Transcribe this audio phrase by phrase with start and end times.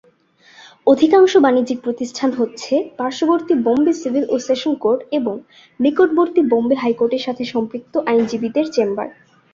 [0.87, 5.35] অধিকাংশ বাণিজ্যিক প্রতিষ্ঠান হচ্ছে পার্শ্ববর্তী বোম্বে সিভিল ও সেশন কোর্ট এবং
[5.79, 9.07] নিকটবর্তী বোম্বে হাইকোর্টের সাথে সম্পৃক্ত আইনজীবীদের চেম্বার।